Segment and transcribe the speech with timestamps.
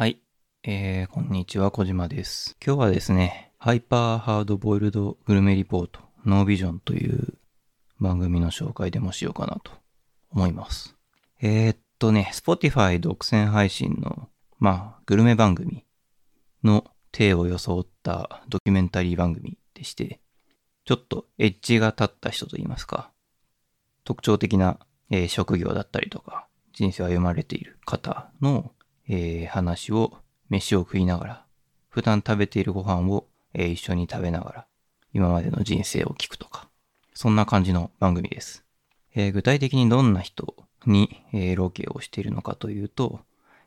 [0.00, 0.22] はい。
[0.62, 2.56] えー、こんにちは、小島です。
[2.64, 7.34] 今日はですね、ハイパーハードボイルドグルメリポート、ノービジョンという
[8.00, 9.72] 番組の紹介でもしようかなと
[10.30, 10.96] 思います。
[11.42, 15.84] えー、っとね、Spotify 独占配信の、まあ、グルメ番組
[16.64, 20.22] の体を装ったドキュメンタリー番組でして、
[20.86, 23.10] ちょっとエッジが立った人といいますか、
[24.04, 24.78] 特徴的な、
[25.10, 28.72] えー職業だったりとか、人生を歩まれている方の、
[29.08, 31.46] えー話を、飯を食いながら、
[31.88, 34.66] 普段食べているご飯を、えー一緒に食べながら、
[35.12, 36.68] 今までの人生を聞くとか、
[37.14, 38.64] そんな感じの番組です。
[39.14, 40.54] えー具体的にどんな人
[40.86, 43.20] に、えーロケをしているのかというと、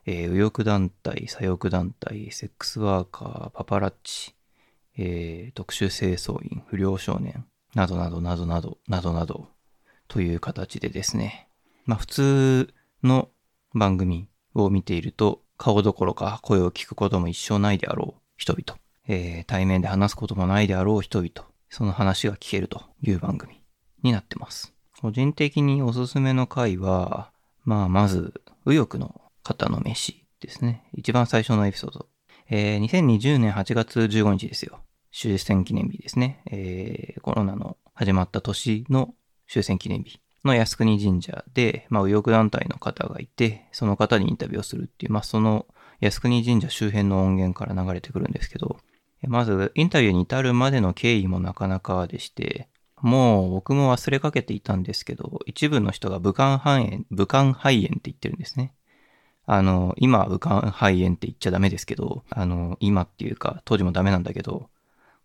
[0.06, 4.34] えー右翼団体、左翼団体、セックスワーカー、パパラッチ、
[4.98, 9.48] えー特殊清掃員、不良少年、などなどなどなど、などなど、
[10.08, 11.48] という形でですね、
[11.86, 13.30] まあ普通の
[13.74, 21.32] 番組を見ていると、顔どころか声を聞くことも一生ないであろう人々、えー対面で話すこともないであろう人々、
[21.70, 23.62] その話が聞けるという番組
[24.02, 24.74] になってます。
[25.02, 27.32] 個人的におすすめの回は、
[27.66, 30.84] まあまず、右翼の方の飯ですね。
[30.94, 32.08] 一番最初のエピソード。
[32.50, 34.80] えー2020年8月15日ですよ。
[35.12, 36.42] 終戦記念日ですね。
[36.50, 39.14] えーコロナの始まった年の
[39.48, 45.66] 終戦記念日の靖国神社で、まあ、右翼団体の方がいて、その方にインタビューをするっていう、まあ、その
[46.02, 48.78] 靖国神社周辺の音源から流れてくるんですけど、
[49.28, 52.68] まず、インタビューに至るまでの経緯もなかなかでして、
[53.02, 58.74] もう僕も忘れかけていたんですけど、一部の人が武漢肺炎、武漢肺炎って言ってるんですね。
[59.46, 64.70] あの、今は武漢肺炎って言っちゃダメですけど、あの、今っていうか、当時もダメなんだけど、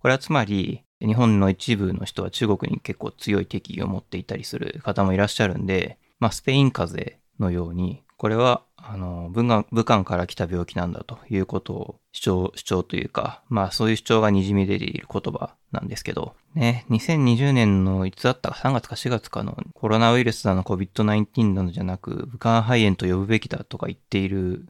[0.01, 24.67] これはつまり、日本の一部の人は中国に結構強い敵意を持っていたりする方もいらっしゃるんで、まあ、スペイン風邪のように、これは、あの、武漢から来た病気なんだということを主張、主張というか、まあ、そういう主張が滲み出ている言葉なんですけど、ね、2020年のいつだったか3月か4月かのコロナウイルスだの COVID-19 なのじゃなく、武漢肺炎と呼ぶべきだとか言っている、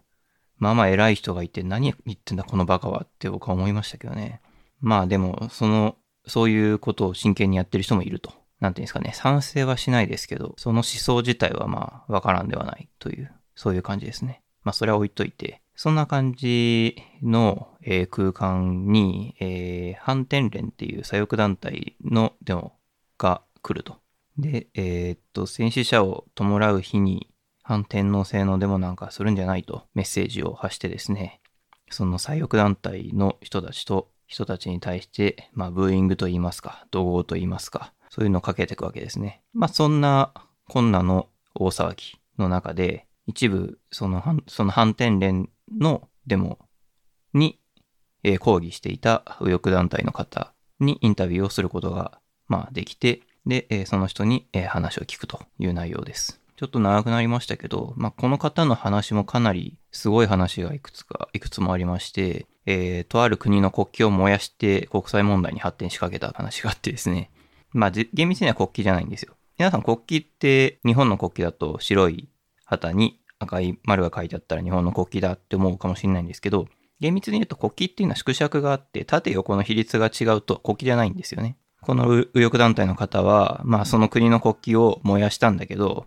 [0.59, 4.43] まあまあ偉い人がいて何言ってんだこのバカはって僕は思いましたけどね。
[4.81, 5.97] まあでも、その、
[6.29, 8.33] そういうことを真剣にやってる人もいると。
[8.61, 9.13] なんていうんですかね。
[9.15, 14.43] 賛成はしないですけど、その思想自体はまあ、わからんではないという、そういう感じですね。
[14.65, 22.73] まあ、それは置いといて、そんな感じの、えー空間に、えー反転連っていう左翼団体のデモ
[23.17, 23.99] が来ると。
[24.39, 27.29] で、えーっと、戦死者を弔う日に
[27.63, 31.41] 反天皇制のデモなんかするんじゃないとメッセージを発してですね、
[31.91, 39.43] その左翼団体の人たちと人たちに対して、まあ、ブーイングと言いますか、怒号と言いますか、そういうのをかけていくわけですね。
[39.55, 40.33] まあ、そんな、
[40.69, 46.59] こんなの大騒ぎの中で、一部、その、その反転連のデモ
[47.33, 47.59] に、
[48.23, 56.38] えー抗議していた右翼団体の方にインタビューをすることが、まあ、できて、で、えーその人に、えー話を聞くという内容です。
[56.59, 67.31] ちょっと長くなりましたけど、まあ、この方の話もかなりすごい話がいくつか、いくつもありまして、えーとある国の国旗を燃やして国際問題に発展しかけた話があってですね。
[67.71, 69.35] まあ、厳密には国旗じゃないんですよ。
[69.57, 72.29] 皆さん国旗って日本の国旗だと白い
[72.65, 76.67] 旗に赤い丸が書いてあったら日本の国旗だって思うかもしれないんですけど、
[76.99, 81.57] 厳密に言うと国旗っていうのは縮尺があって縦横の比率が違うと国旗じゃないんですよね。
[81.83, 86.07] この右翼団体の方は、まあその国の国旗を燃やしたんだけど、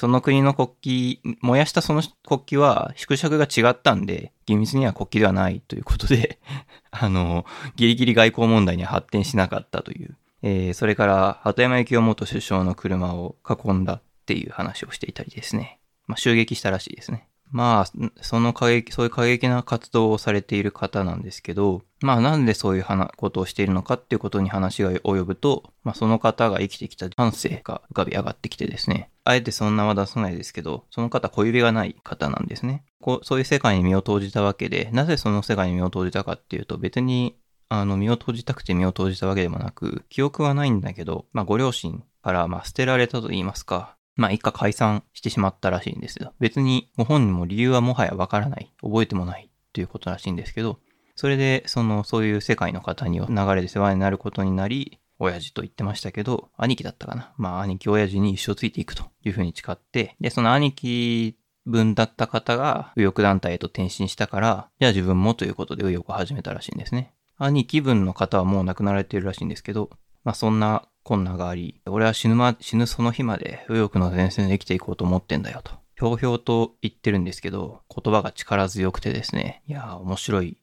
[0.00, 6.38] その国の国旗、燃やしたその国旗は縮尺が違ったんで、厳密には国旗ではないということで、
[6.90, 7.44] あの、
[7.76, 10.16] ギリギリ外交問題には発展しなかったという。
[10.40, 15.80] えーそれから、鳩山幸夫元首相の車を囲んだっていう話をしていたりですね。
[16.06, 17.28] まあ、襲撃したらしいですね。
[17.50, 22.84] まあ、その過激、そういう過激な活動をされている方なんですけど、まあなんでそういう
[23.16, 32.84] ことをしているのかっていうことに話が及ぶと、まあその方が生きてきた感性が浮かび上がってきてですね、あえてそんなは出さないですけど、その方小指がない方なんですね。
[33.00, 37.36] こうそういう世界に身を投じたわけで、なぜその世界に身を投じたかっていうと別に
[37.72, 46.34] あの、身を投じたくて身を投じたわけでもなく、記憶はないんだけど、まあ、ご両親から、まあ、捨てられたと言いますか、まあ、一家解散してしまったらしいんですよ。
[46.40, 50.78] 別に、ご本人も理由はもはやわからない、覚えてもないということらしいんですけど、
[51.16, 57.32] それで、その、そういう世界の方に流れで世話になることになり、親父と言ってましたけど、兄貴だったかな。
[57.36, 61.36] まあ、兄貴親父に一生ついていくというふうに誓って、で、その兄貴
[61.66, 67.12] 分だった方が右翼団体へと転身したから、じゃあ自分もということで右翼を始めたらしいんですね。
[67.36, 69.90] 兄貴分の方はもう亡くなられているらしいんですけど、
[70.24, 80.56] まあそんな困難があり、俺は死ぬま、死ぬその日まで右翼の前線で生きていこうと思ってんだよとひょうひょうと言ってるんですけど、言葉が力強くてですね、いやー面白い。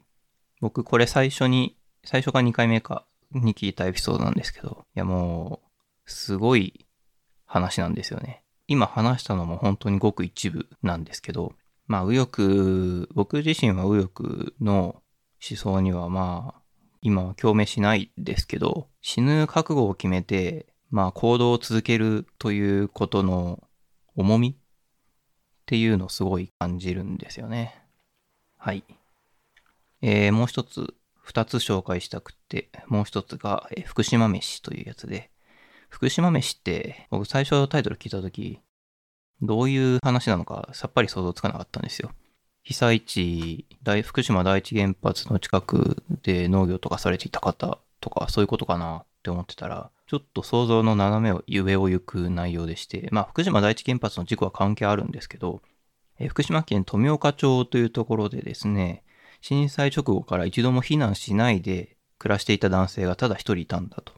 [0.61, 5.59] 僕これ最初に、最初か2回目かに聞いたエピソードなんですけど、いやも
[6.07, 6.87] う、すごい
[7.45, 8.41] 話なんですよね。
[8.67, 11.55] 今話したのも本当にごく一部なんですけど、
[11.87, 15.03] まあ右翼、僕自身は右翼の
[15.45, 16.61] 思想にはまあ、
[17.07, 23.63] 今は共鳴しないですけど、死ぬ覚悟を決めて、まあ行動を続けるということの
[24.17, 24.55] 重みっ
[25.65, 27.81] ていうのをすごい感じるんですよね。
[28.57, 28.83] はい。
[30.01, 35.31] えー、もう一つ、二つ紹介したくて、もう一つが、えー、福島飯というやつで、
[35.87, 38.59] 福島飯って、僕最初タイトル聞いたとき、
[39.41, 42.11] どういう話なのかさっぱり想像つかなかったんですよ。
[42.67, 55.61] 被災地、大福島第一原発の近くで農業とかされていた方とか、そういうことかなって思ってたら、ちょっと想像の斜めを上を行く内容でして、まあ、福島第一原発の事故は関係あるんですけど、
[56.19, 59.05] え福島県富岡町というところでですね、
[59.39, 64.11] 震災直後から一度も避難しないで暮らしていた男性がただ一人いたんだと。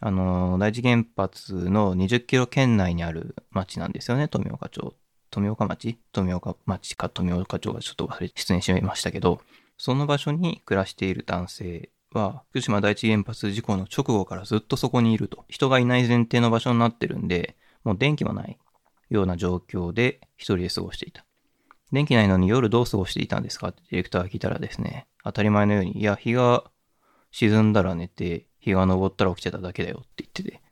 [0.00, 4.94] あの、第一原発の20キロ圏内にある町なんですよね、富岡町。
[5.34, 5.98] 富岡町？
[6.12, 9.40] 富岡町か富岡町がちょっと忘れ、失念しましたけど、
[9.76, 15.44] その場所に暮らしている男性は、福島第一原発事故の直後からずっとそこにいると。
[15.48, 18.56] 人がいない前提の場所になってるんで、もう電気もない
[19.10, 21.26] ような状況で一人で過ごしていた。
[21.90, 23.70] 電気ないのに夜どう過ごしていたんですか？
[23.70, 26.62] ってディレクターが聞いたらですね、当たり前のように、いや、日が
[27.32, 30.62] 沈んだら寝て、日が昇ったら起きてただけだよって言ってて。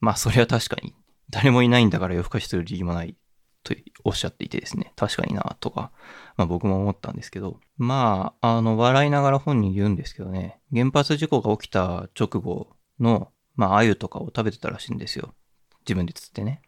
[0.00, 0.94] まあ、それは確かに、
[1.30, 3.14] 誰もいないんだから夜更かしする理由もない
[3.62, 3.74] と
[4.04, 5.90] おっしゃっていてですね、確かにな、とか、
[6.36, 12.68] まあ僕も思ったんですけど、まあ、あの、笑いながら本人言うんですけどね、原発事故が起きた直後
[12.98, 15.34] の、まあ、鮎とかを食べてたらしいんですよ。
[15.80, 16.62] 自分で釣ってね。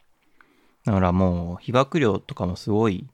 [0.85, 3.09] だからもう、被爆量とかもすごい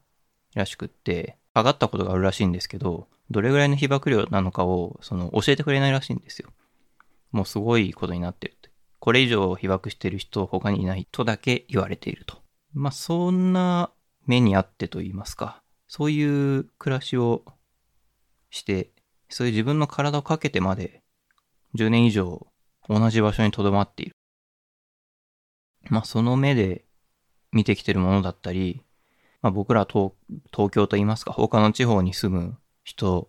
[0.54, 6.50] らしくって、上がったことがあるらしいんですけど、どれぐらいの被爆量なのかを、その、教えてくれないらしいんですよ。
[7.30, 8.70] もうすごいことになってるって。
[9.00, 12.38] これ以上被爆してる人他にいないとだけ言われていると。
[12.72, 13.90] まあ、そんな
[14.26, 17.44] 目にあってと言いますか、そういう暮らしを
[18.50, 18.90] して、
[19.28, 21.02] そういう自分の体をかけてまで
[21.74, 22.46] 10年以上
[22.88, 24.12] 同じ場所に留まっている。
[25.90, 26.84] まあ、その目で
[27.52, 28.82] 見てきてるものだったり、
[29.40, 30.12] まあ、僕ら東
[30.52, 33.28] 東京と言いますか、他の地方に住む人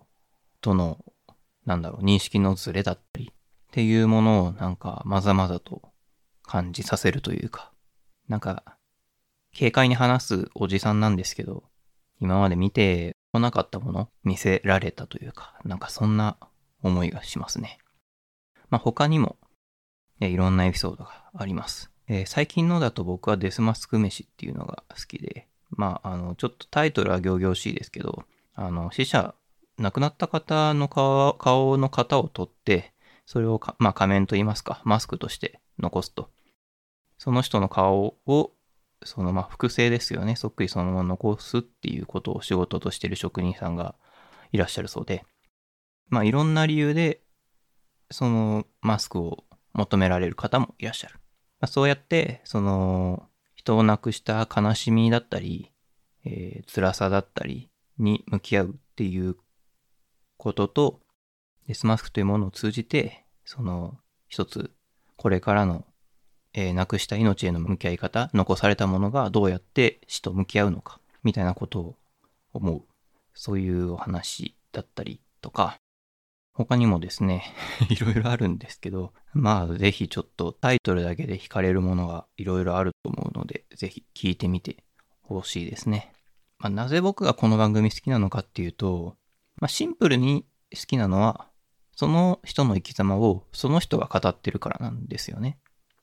[0.62, 1.04] との、
[1.66, 3.36] なんだろう、認識のズレだったりっ
[3.72, 5.82] ていうものをなんかまざまざと
[6.44, 7.72] 感じさせるというか、
[8.28, 8.78] なんか
[9.60, 11.66] 軽快に話すおじさんなんですけど、
[12.22, 16.38] 今まで見てこなかったもの見せられたというか、なんかそんな
[16.82, 17.78] 思いがしますね。
[18.70, 19.36] まあ、他にも、
[20.22, 21.92] えいろんなエピソードがあります。
[22.08, 28.24] えー、最近のだと僕はデスマスク飯っていうのが好きで、まあ、あの、ちょっとタイトルは行々しいですけど、
[28.56, 29.36] あの、死者、
[29.78, 32.94] 亡くなった方の顔顔の型を取って、
[33.26, 36.30] それをまあ、仮面と言いますか、マスクとして残すと。
[37.18, 38.54] その人の顔を
[39.04, 40.36] そのまあ複製ですよね。
[40.36, 43.96] そっくりそのまま残すっていうことを仕事としてる職人さんが
[44.52, 45.26] いらっしゃるそうで、
[46.10, 47.22] まあいろんな理由で、
[48.12, 49.44] そのマスクを
[49.74, 51.16] 求められる方もいらっしゃる。
[51.60, 55.72] まあ、そうやって、その人を亡くした悲しみだったり、
[56.26, 59.36] えー、辛さだったりに向き合うっていう
[60.38, 61.02] ことと、
[61.68, 64.72] デスマスクというものを通じて、その一つ
[65.18, 65.86] これからの
[66.60, 71.96] えー、亡くした命への向き合い方、残されたものがどうやって死と向き合うのか、みたいなことを
[72.52, 72.82] 思う。
[73.34, 75.78] そういうお話だったりとか、
[76.52, 77.56] 他にもですね、
[77.90, 84.84] いろいろあるんですけど、まあぜひちょっとタイトルだけで惹かれるものがいろいろあると思うので、ぜひ聞いてみて
[85.22, 86.12] ほしいですね。
[86.58, 89.16] まあ、なぜ僕がこの番組好きなのかっていうと、
[89.62, 91.48] まあ、シンプルに好きなのは、
[91.96, 95.58] その人の生き様をその人が語ってるからなんですよね。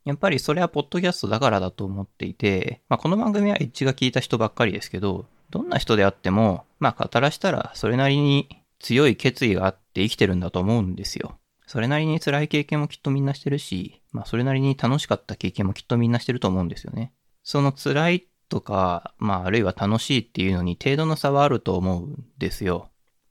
[0.06, 8.48] やっぱりそれはポッドキャストだからだと思っていて、まあ、この番組はエッジが聞いた人ばっかりですけど、どんな人であっても、まあ語らしたらそれなりに
[8.78, 11.38] 強い決意があって生きてるんだと思うんですよ。
[11.66, 17.12] それなりに辛い経験もきっとみんなしてるし、まあそれなりに楽しかった経験もきっとみんなしてると思うんですよね。
[17.42, 22.90] その辛いとか、まああるいは楽しいっていうのに程度の差はあると思うんですよ。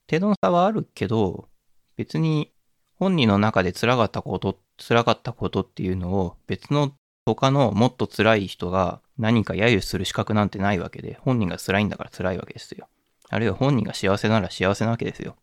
[0.10, 1.48] 程度の差はあるけど、
[1.96, 2.52] 別に
[2.98, 6.94] 本人の中で辛かったことっ辛かったことっていうのを別の
[7.26, 12.88] 他のもっと辛い人が何か揶揄する資格なんてないわけで、本人が辛いんだから辛いわけですよ。
[13.30, 15.32] あるいは本人が幸せなら幸せなわけですよ。
[15.32, 15.38] だか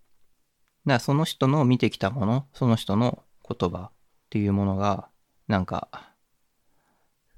[0.94, 3.90] らその人の見てきたもの、その人の言葉っ
[4.30, 5.08] ていうものが、
[5.48, 6.12] なんか、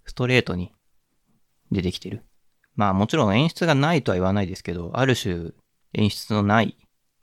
[0.05, 0.73] ストレートに
[1.73, 2.23] 出てきてる。
[2.77, 5.53] まあもちろん演出がないとは言わないですけど、ある種
[5.95, 6.77] 演出のない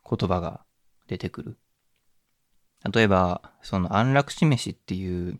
[0.10, 0.62] 言葉が
[1.08, 1.58] 出てくる。
[2.90, 5.40] 例えば、その安楽死飯っていう、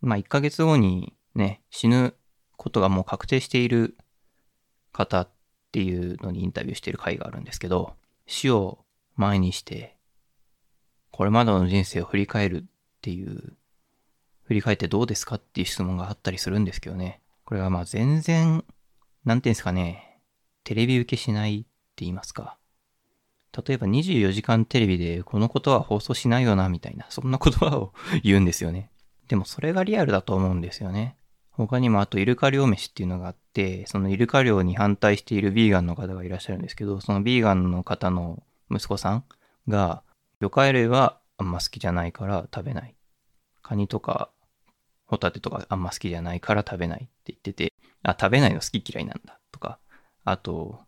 [0.00, 2.14] まあ1ヶ月後にね、死ぬ
[2.56, 3.96] ことがもう確定している
[4.92, 5.28] 方っ
[5.70, 7.94] ていうのにインタビューしている回があるんですけど、
[8.26, 8.84] 死を
[9.16, 9.96] 前にして、
[11.10, 12.64] これまでの人生を振り返るっ
[13.00, 13.54] ていう、
[14.44, 17.20] 振り返ってどうですかっていう質問があったりするんですけどね。
[17.44, 18.64] これはまあ全然、
[19.24, 20.18] なんていうんですかね、
[20.64, 22.58] テレビ受けしないって言いますか。
[23.66, 27.92] 例えば24時間テレビでこのことは放送しないよな、みたいな、そんな言葉を
[28.22, 28.90] 言うんですよね。
[29.28, 31.16] でもそれがリアルだと思うんですよね。
[31.50, 39.24] 他にもあとイルカ漁飯っていうのがあって、そのイルカ漁に反対しているビーガンの方がいらっしゃるんですけど、そのビーガンの方の息子さん
[39.68, 40.02] が、
[40.40, 42.94] 魚介類はあんま好きじゃないから食べない。
[43.62, 44.30] カニとか
[45.12, 49.78] ホタテとかあんま好きじゃないから食べないって言ってて、あ、食べないの好き嫌いなんだとか、
[50.24, 50.80] あと、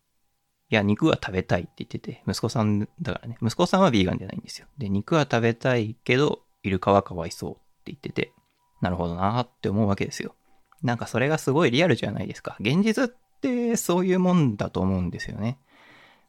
[0.75, 4.66] や、肉は食べたいって言ってて、息子さんだからね、息子さんはビーガンじゃないんですよ。
[4.78, 8.33] で、肉は食べたいけど、イルカはかわいそうって言ってて、
[8.81, 10.35] なるほどなーって思うわけですよ。
[10.83, 12.57] なんかそれがすごいリアルじゃないですか。
[12.61, 15.59] 現実ってそういうもんだと思うんですよね。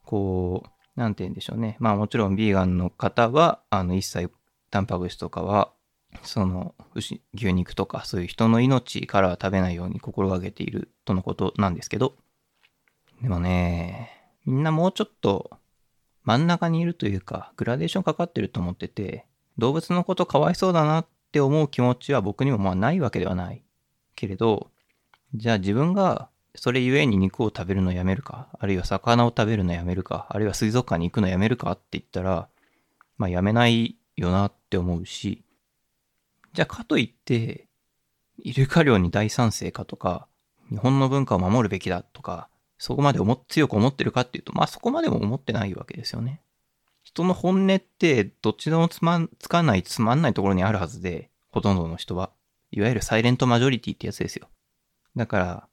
[0.04, 1.76] こう、なんて言うんでしょうね。
[1.78, 4.32] まあもちろんビーガンの方は、あの一切
[4.70, 5.72] タンパク質とかは、
[6.22, 12.14] その、牛肉とかそういう人の命からは食べないように心がけているとのことなんですけど、
[13.20, 14.15] でもね、
[14.46, 15.58] みんなもうちょっと
[16.22, 19.26] 真ん中にいるというか、グラデーションかかってると思ってて、
[19.58, 23.62] 動物のことかわいそうだなって思う気持ちは僕にもまあないわけではない。
[24.14, 24.70] けれど、
[25.34, 32.48] じゃあ自分がそれゆえに肉を食べるのやめるか、あるいは魚を食べるのやめるか、あるいは水族館に行くのやめるかって言ったら、
[33.18, 35.44] まあやめないよなって思うし、
[36.54, 37.68] じゃあかといって、
[38.38, 40.26] イルカ漁に大賛成かとか、
[40.70, 42.48] 日本の文化を守るべきだとか、
[42.78, 46.40] そこまで思強く思ってるかっていうと、まあそこまでも思ってないわけですよね。
[47.02, 52.30] 人の本音ってどっちでもつまん、つかないつまんないところにあるはずで、ほとんどの人は。
[52.72, 54.48] いわゆるサイレントマジョリティってやつですよ。
[55.14, 55.68] だから、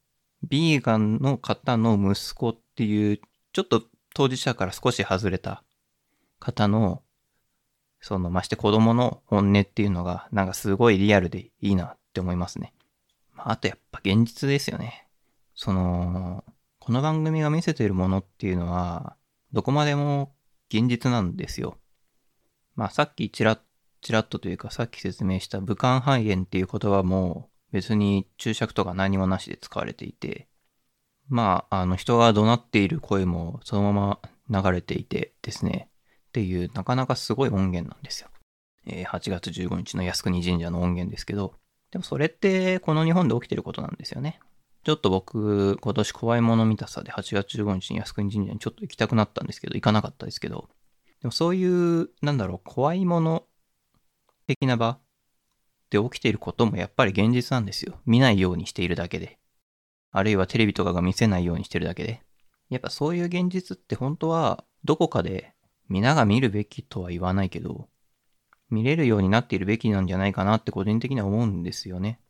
[0.48, 3.20] ビーガンの方の息子っていう、
[3.52, 3.82] ちょっと
[4.14, 5.64] 当事者から少し外れた
[6.38, 7.02] 方の、
[8.00, 12.72] その、まして子供の本音っていうのが、なんかすごいリアルでいいなって思いますね。
[13.34, 15.08] まあ、あとやっぱ現実ですよね。
[15.54, 16.44] その、
[16.84, 19.16] この番組が見せているものっていうのは、
[19.54, 20.34] どこまでも
[20.68, 21.78] 現実なんですよ。
[22.76, 23.62] まあさっきちらっ、
[24.02, 30.46] ちらっとというかさっき説明した武漢肺炎っていう言葉も別に注釈とか何もなしで使われていて、
[31.26, 35.88] まあ、あの人が怒鳴っている声もそのまま流れていてですね、
[36.28, 38.28] っていうなかなかすごい音源なんですよ。
[38.86, 41.54] えー、8月15日の靖国神社の音源ですけど、
[41.92, 44.38] でもそれってこの日本で起きてることなんですよね。
[44.84, 50.68] ちょっと僕、今年怖いもの見たさで8月15日に靖国神社にちょっと行きたくなったんですけど、行かなかったですけど、
[51.22, 51.64] でもそうい
[52.02, 53.44] う、なんだろう、怖いもの
[54.46, 54.98] 的な場
[55.88, 57.98] で起きていることもやっぱり現実なんですよ。
[58.04, 59.38] 見ないようにしているだけで。
[60.10, 62.22] あるいはテレビとかが見せないようにしてるだけで。
[62.68, 65.54] やっぱそういう現実って本当はどこかで
[65.88, 67.88] 皆が見るべきとは言わないけど、
[68.68, 72.20] 見れるようになっているべきなんじゃないかなって個人的には思うんですよね。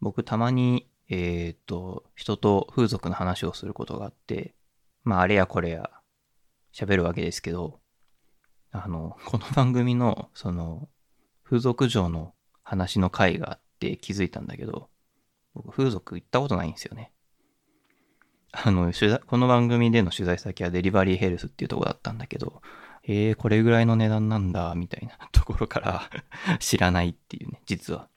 [0.00, 4.54] 僕たまにえー、っと、人と風俗の話をすることがあって、
[5.04, 5.90] まあ、あれやこれや
[6.72, 7.80] 喋るわけですけど、
[8.70, 10.88] あの、この番組の、その、
[11.44, 14.88] 風俗嬢の話の回があって気づいたんだけど、
[15.54, 17.12] 僕、風俗行ったことないんですよね。
[18.52, 22.62] あの、取材、この番組での取材先はデリバリーヘルスっていうとこだったんだけど、
[23.04, 26.10] えー、これぐらいの値段なんだ、みたいなところから
[26.60, 28.08] 知らないっていうね、実は。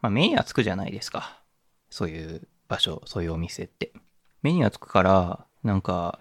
[0.00, 1.42] まあ、目にはつくじゃないですか。
[1.90, 3.92] そういう場所、そういうお店って。
[4.42, 6.20] 目にはつくから、なんか、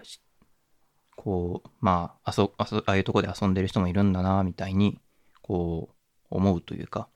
[1.15, 4.99] こう、まあ、あそ、あそ、ああいうとこで遊んでる人もいるんだな、みたいに、
[5.41, 5.97] こう、
[6.29, 7.09] 思うというか、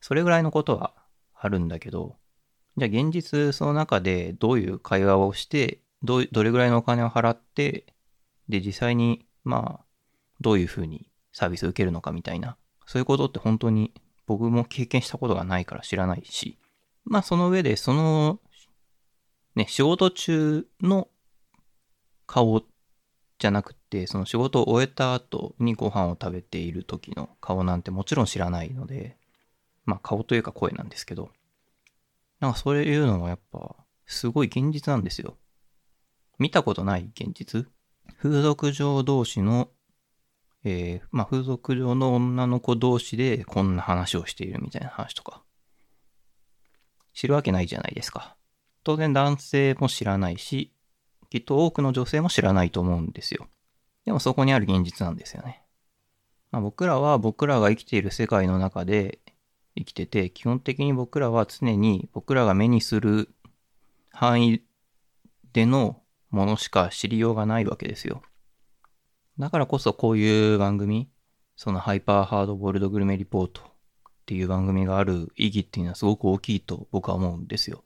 [0.00, 0.94] それぐらいのことは
[1.34, 2.16] あるんだけど、
[2.76, 7.86] じゃあ現実その中でどういう会話をして、ど、どれぐらいのお金を払って、
[8.48, 9.84] で、実際に、まあ、
[10.40, 12.56] どういうふうにサービスを受けるのかみたいな、
[12.86, 13.92] そういうことって本当に
[14.26, 16.58] 僕も経験したことがないから知らないし、
[17.04, 18.40] まあその上で、その、
[19.54, 21.08] ね、仕事中の
[22.26, 22.62] 顔
[23.38, 29.16] じゃなくて、その仕事を終えた後にご飯を食べている時の顔なんてもちろん知らないので、
[29.84, 31.30] まあ顔というか声なんですけど、
[32.40, 35.36] なんかそういうのもやっぱ、すごい現実なんですよ。
[36.38, 37.68] 見たことない現実
[38.18, 39.68] 風俗嬢同士の、
[40.64, 45.42] えー、まあ風俗嬢の女の子同士でこんな話をしているみたいな話とか。
[47.14, 48.36] 知るわけないじゃないですか。
[48.84, 50.72] 当然男性も知らないし、
[51.30, 53.48] きっと多くの女性も知らないと思うんですよ。
[54.04, 55.62] でもそこにある現実なんですよね。
[56.50, 59.20] まあ、僕らは僕らが生きている世界の中で
[59.76, 63.30] 生きてて、基本的に僕らは常に僕らが目にする
[64.10, 64.62] 範囲
[65.52, 68.22] でのものしか知りようがないわけですよ。
[69.38, 71.08] だからこそこういう番組、
[71.56, 73.71] そのハイパーハードボールドグルメリポート
[74.22, 77.82] っていう番組がある意義っていうのはすごく大きいと僕は思うんですよ。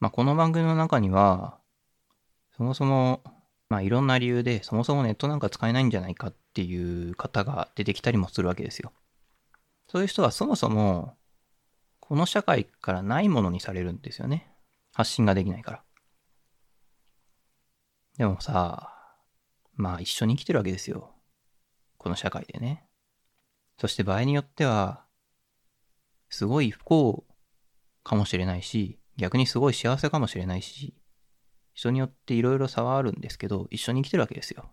[0.00, 1.58] まあ、この番組の中には、
[2.56, 3.22] そもそも、
[3.68, 8.92] まあ、いろんな理由で、そもそもネットなんか使えないんじゃないかっていう方が出てきたりもするわけですよ。
[9.86, 11.16] そういう人はそもそも、
[12.00, 14.50] この社会からないものにされるんですよね。
[14.94, 15.82] 発信ができないから。
[18.16, 18.90] でもさ、
[19.74, 21.10] まあ一緒に生きてるわけですよ。
[21.98, 22.84] この社会でね。
[23.78, 25.03] そして場合によっては、
[26.34, 27.24] すごい不幸
[28.02, 30.92] かもしれないし、逆にすごい幸せかもしれないし、
[31.74, 34.68] 人によっていろいろ差はあるんですけど、一緒に生きてるわけですよ。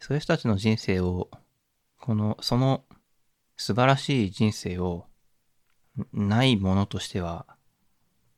[0.00, 1.30] そういう人たちの人生を、
[1.98, 2.84] この、その
[3.56, 5.06] 素晴らしい人生を、
[6.12, 7.46] ないものとしては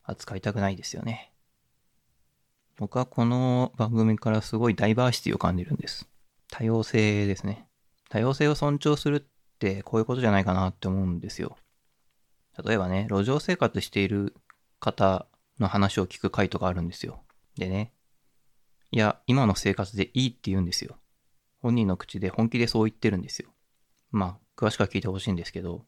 [0.03, 1.33] 扱いたくないですよね。
[2.77, 6.07] 僕はこの番組からすごいダイバーシティを感じるんです。
[6.49, 7.67] 多様性ですね。
[8.09, 9.23] 多様性を尊重するっ
[9.59, 11.57] てこういうことじゃないかなって思うんですよ。
[12.61, 14.35] 例えばね、路上生活している
[14.79, 15.27] 方
[15.59, 17.23] の話を聞く回とかあるんですよ。
[17.57, 17.93] でね、
[18.91, 20.97] いや、今の生活でいいって言うんですよ。
[21.61, 23.49] 本人の口で本気でそう言ってるんですよ。
[24.11, 25.85] まあ、詳しくは聞いてほしいんですけど、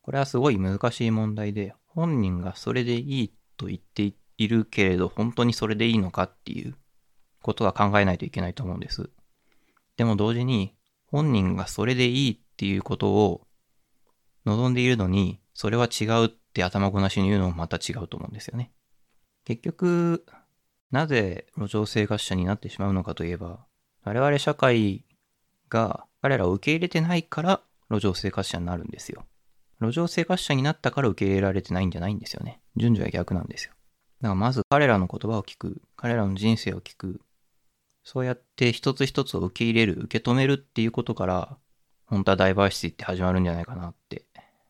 [0.00, 6.76] これはすごい難しい問題で、本人がそれでいいと言っているけれど、本当にそれでいいのかっていう
[7.42, 9.10] ことは考えないといけないと思うんです。
[9.96, 10.74] でも同時に、
[11.06, 13.46] 本人がそれでいいっていうことを
[14.46, 18.72] 望んでいるのに、それは違うって頭ごなしに言うのもまた違うと思うんですよね。
[19.44, 20.26] 結局、
[20.90, 23.64] なぜ路上生活者になってしまうのかといえば、
[24.02, 25.04] 我々社会
[25.68, 29.24] が彼らを受け入れてないから路上生活者になるんですよ。
[29.80, 32.60] 路上生活者になったから受け入れられてないんじゃないんですよね。
[32.76, 33.72] 順序は逆なんですよ。
[34.20, 37.20] だからまず彼らの言葉を聞く、彼らの人生を聞く、
[38.02, 41.56] そうやって一つ一つを受け入れる、受け止めるっていうことから、
[42.06, 44.26] 本当はダイバーシティって始まるんじゃないかなって。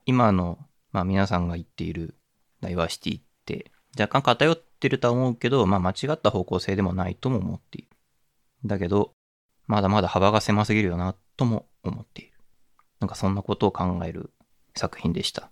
[0.06, 0.58] 今の、
[0.94, 2.14] まあ皆さんが言っている
[2.60, 7.88] ダイバーシティって若干偏ってるとは思うけど、まあ間違った方向性でもないとも思っている。
[8.64, 9.10] だけど、
[9.66, 12.32] まだまだ幅が狭すぎるよなとも思っている。
[13.00, 14.30] なんかそんなことを考える
[14.76, 15.50] 作品でした。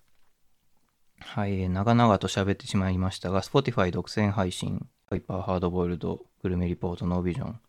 [1.19, 7.61] はい、長々と喋ってしまいましたが、Spotify 独占配信、ハイパーハードボイルドグルメリポートノービジョン、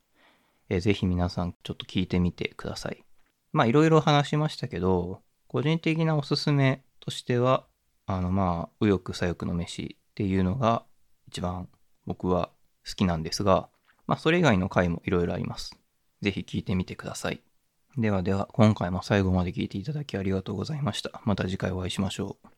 [0.70, 3.04] えー、ぜひ皆さんちょっと聞いてみてください。
[3.52, 7.66] まあいろいろ話しましたけど、個人的なおすすめとしては、
[8.06, 10.86] あのまあ、右翼左翼の飯っていうのが
[11.28, 11.68] 一番
[12.06, 12.50] 僕は
[12.88, 13.68] 好きなんですが、
[14.08, 15.78] まあそれ以外の回もいろいろあります。
[16.22, 17.42] ぜひ聞いてみてください。
[17.98, 21.22] ではでは、今回も最後まで聞いていただきありがとうございました。
[21.26, 22.53] また次回お会いしましょう。